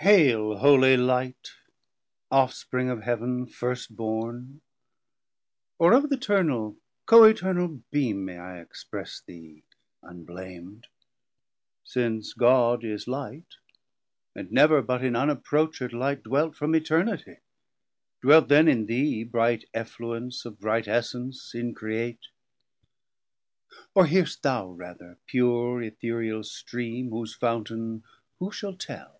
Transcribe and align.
Hail 0.00 0.58
holy 0.58 0.96
light, 0.96 1.52
ofspring 2.30 2.90
of 2.90 3.02
Heav'n 3.04 3.46
first 3.46 3.96
born, 3.96 4.60
Or 5.78 5.94
of 5.94 6.10
th' 6.10 6.12
Eternal 6.12 6.76
Coeternal 7.06 7.82
beam 7.92 8.24
May 8.24 8.36
I 8.36 8.60
express 8.60 9.20
thee 9.22 9.62
unblam'd? 10.02 10.88
since 11.84 12.34
God 12.34 12.84
is 12.84 13.06
light, 13.08 13.54
And 14.34 14.50
never 14.52 14.82
but 14.82 15.04
in 15.04 15.14
unapproached 15.16 15.92
light 15.92 16.24
Dwelt 16.24 16.56
from 16.56 16.72
Eternitie, 16.72 17.38
dwelt 18.20 18.48
then 18.48 18.68
in 18.68 18.86
thee, 18.86 19.22
Bright 19.24 19.64
effluence 19.72 20.44
of 20.44 20.58
bright 20.60 20.88
essence 20.88 21.52
increate. 21.54 22.26
Or 23.94 24.06
hear'st 24.06 24.42
thou 24.42 24.68
rather 24.68 25.16
pure 25.26 25.80
Ethereal 25.80 26.42
stream, 26.42 27.10
Whose 27.10 27.34
Fountain 27.34 28.02
who 28.40 28.50
shall 28.50 28.74
tell? 28.74 29.14